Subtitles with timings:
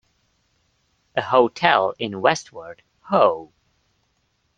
[1.15, 3.53] A hotel in Westward Ho!